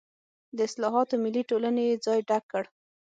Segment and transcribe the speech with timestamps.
[0.55, 2.63] د اصلاحاتو ملي ټولنې یې ځای ډک کړ.